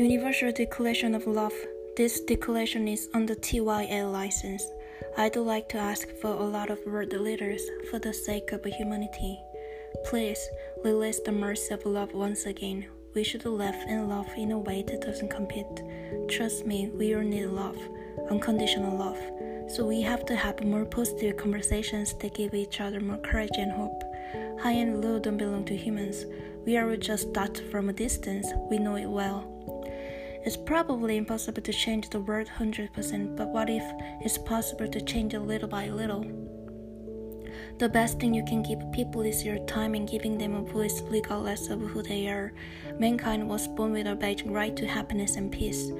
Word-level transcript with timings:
Universal 0.00 0.52
Declaration 0.52 1.14
of 1.14 1.26
Love. 1.26 1.52
This 1.94 2.22
declaration 2.22 2.88
is 2.88 3.10
under 3.12 3.34
TYL 3.34 4.10
license. 4.10 4.66
I'd 5.18 5.36
like 5.36 5.68
to 5.68 5.76
ask 5.76 6.08
for 6.22 6.28
a 6.28 6.42
lot 6.42 6.70
of 6.70 6.78
world 6.86 7.12
leaders 7.12 7.60
for 7.90 7.98
the 7.98 8.14
sake 8.14 8.50
of 8.52 8.64
humanity. 8.64 9.38
Please 10.06 10.40
release 10.82 11.20
the 11.20 11.32
mercy 11.32 11.74
of 11.74 11.84
love 11.84 12.14
once 12.14 12.46
again. 12.46 12.86
We 13.14 13.24
should 13.24 13.44
live 13.44 13.74
and 13.74 14.08
love 14.08 14.26
in 14.38 14.52
a 14.52 14.58
way 14.58 14.82
that 14.84 15.02
doesn't 15.02 15.28
compete. 15.28 15.82
Trust 16.30 16.64
me, 16.64 16.88
we 16.94 17.14
all 17.14 17.20
need 17.20 17.48
love, 17.48 17.76
unconditional 18.30 18.96
love. 18.96 19.20
So 19.70 19.84
we 19.84 20.00
have 20.00 20.24
to 20.26 20.34
have 20.34 20.64
more 20.64 20.86
positive 20.86 21.36
conversations 21.36 22.14
that 22.20 22.34
give 22.34 22.54
each 22.54 22.80
other 22.80 23.00
more 23.00 23.18
courage 23.18 23.58
and 23.58 23.70
hope. 23.70 24.02
High 24.62 24.80
and 24.80 25.04
low 25.04 25.18
don't 25.18 25.36
belong 25.36 25.66
to 25.66 25.76
humans. 25.76 26.24
We 26.64 26.78
are 26.78 26.96
just 26.96 27.34
dots 27.34 27.60
from 27.60 27.90
a 27.90 27.92
distance. 27.92 28.46
We 28.70 28.78
know 28.78 28.96
it 28.96 29.06
well. 29.06 29.60
It's 30.42 30.56
probably 30.56 31.18
impossible 31.18 31.60
to 31.60 31.72
change 31.72 32.08
the 32.08 32.20
world 32.20 32.48
100%, 32.58 33.36
but 33.36 33.48
what 33.48 33.68
if 33.68 33.82
it's 34.22 34.38
possible 34.38 34.88
to 34.88 35.00
change 35.02 35.34
it 35.34 35.40
little 35.40 35.68
by 35.68 35.90
little? 35.90 36.24
The 37.78 37.90
best 37.90 38.18
thing 38.18 38.32
you 38.32 38.44
can 38.44 38.62
give 38.62 38.80
people 38.90 39.20
is 39.20 39.44
your 39.44 39.58
time 39.66 39.94
and 39.94 40.08
giving 40.08 40.38
them 40.38 40.54
a 40.54 40.62
voice 40.62 41.02
regardless 41.02 41.68
of 41.68 41.80
who 41.80 42.02
they 42.02 42.28
are. 42.28 42.54
Mankind 42.98 43.50
was 43.50 43.68
born 43.68 43.92
with 43.92 44.06
a 44.06 44.14
basic 44.14 44.46
right 44.48 44.74
to 44.76 44.86
happiness 44.86 45.36
and 45.36 45.52
peace. 45.52 45.90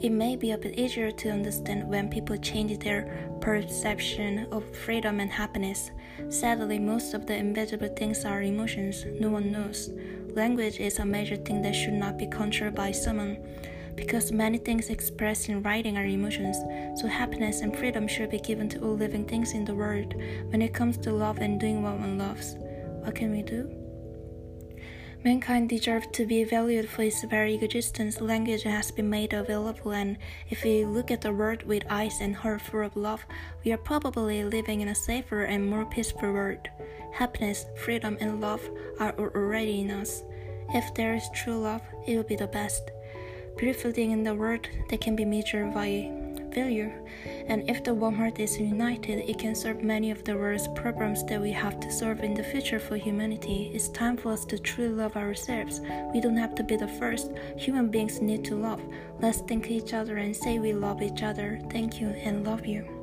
It 0.00 0.10
may 0.10 0.36
be 0.36 0.50
a 0.50 0.58
bit 0.58 0.78
easier 0.78 1.10
to 1.10 1.30
understand 1.30 1.88
when 1.88 2.10
people 2.10 2.36
change 2.36 2.78
their 2.78 3.30
perception 3.40 4.46
of 4.52 4.64
freedom 4.76 5.18
and 5.18 5.30
happiness. 5.30 5.90
Sadly, 6.28 6.78
most 6.78 7.14
of 7.14 7.26
the 7.26 7.36
invisible 7.36 7.88
things 7.96 8.26
are 8.26 8.42
emotions 8.42 9.06
no 9.18 9.30
one 9.30 9.50
knows. 9.50 9.90
Language 10.34 10.78
is 10.78 10.98
a 10.98 11.04
major 11.06 11.36
thing 11.36 11.62
that 11.62 11.74
should 11.74 11.94
not 11.94 12.18
be 12.18 12.26
controlled 12.26 12.74
by 12.74 12.92
someone 12.92 13.38
because 13.98 14.30
many 14.30 14.58
things 14.58 14.90
expressed 14.90 15.48
in 15.48 15.60
writing 15.62 15.98
are 15.98 16.04
emotions, 16.04 16.56
so 17.00 17.08
happiness 17.08 17.62
and 17.62 17.76
freedom 17.76 18.06
should 18.06 18.30
be 18.30 18.38
given 18.38 18.68
to 18.68 18.80
all 18.80 18.94
living 18.94 19.24
things 19.24 19.52
in 19.54 19.64
the 19.64 19.74
world 19.74 20.14
when 20.50 20.62
it 20.62 20.72
comes 20.72 20.96
to 20.98 21.12
love 21.12 21.38
and 21.38 21.58
doing 21.58 21.82
what 21.82 21.98
one 21.98 22.16
loves. 22.16 22.54
What 23.02 23.16
can 23.16 23.32
we 23.32 23.42
do? 23.42 23.68
Mankind 25.24 25.68
deserves 25.68 26.06
to 26.12 26.26
be 26.26 26.44
valued 26.44 26.88
for 26.88 27.02
its 27.02 27.24
very 27.24 27.56
existence. 27.56 28.20
Language 28.20 28.62
has 28.62 28.92
been 28.92 29.10
made 29.10 29.32
available, 29.32 29.90
and 29.90 30.16
if 30.48 30.62
we 30.62 30.84
look 30.84 31.10
at 31.10 31.22
the 31.22 31.32
world 31.32 31.64
with 31.64 31.82
eyes 31.90 32.20
and 32.20 32.36
heart 32.36 32.62
full 32.62 32.86
of 32.86 32.96
love, 32.96 33.26
we 33.64 33.72
are 33.72 33.78
probably 33.78 34.44
living 34.44 34.80
in 34.80 34.88
a 34.88 34.94
safer 34.94 35.42
and 35.42 35.68
more 35.68 35.86
peaceful 35.86 36.32
world. 36.32 36.68
Happiness, 37.12 37.66
freedom, 37.84 38.16
and 38.20 38.40
love 38.40 38.62
are 39.00 39.18
already 39.18 39.80
in 39.80 39.90
us. 39.90 40.22
If 40.72 40.94
there 40.94 41.16
is 41.16 41.28
true 41.34 41.58
love, 41.58 41.82
it 42.06 42.16
will 42.16 42.22
be 42.22 42.36
the 42.36 42.46
best 42.46 42.92
beautiful 43.58 43.90
thing 43.90 44.12
in 44.12 44.22
the 44.22 44.34
world 44.34 44.68
that 44.88 45.00
can 45.00 45.16
be 45.16 45.24
measured 45.24 45.74
by 45.74 46.08
value. 46.54 46.90
And 47.48 47.68
if 47.68 47.82
the 47.82 47.92
warm 47.92 48.14
heart 48.14 48.38
is 48.38 48.58
united, 48.58 49.28
it 49.28 49.38
can 49.38 49.54
solve 49.54 49.82
many 49.82 50.10
of 50.10 50.22
the 50.24 50.36
world's 50.36 50.68
problems 50.68 51.24
that 51.26 51.40
we 51.40 51.50
have 51.52 51.80
to 51.80 51.90
solve 51.90 52.20
in 52.20 52.34
the 52.34 52.42
future 52.42 52.78
for 52.78 52.96
humanity. 52.96 53.70
It's 53.74 53.88
time 53.88 54.16
for 54.16 54.32
us 54.32 54.44
to 54.46 54.58
truly 54.58 54.94
love 54.94 55.16
ourselves. 55.16 55.80
We 56.14 56.20
don't 56.20 56.36
have 56.36 56.54
to 56.54 56.62
be 56.62 56.76
the 56.76 56.88
first. 56.88 57.32
Human 57.56 57.88
beings 57.88 58.20
need 58.20 58.44
to 58.46 58.54
love. 58.54 58.80
Let's 59.20 59.40
thank 59.40 59.70
each 59.70 59.92
other 59.92 60.18
and 60.18 60.34
say 60.34 60.58
we 60.58 60.72
love 60.72 61.02
each 61.02 61.22
other. 61.22 61.60
Thank 61.70 62.00
you 62.00 62.08
and 62.08 62.46
love 62.46 62.64
you. 62.64 62.97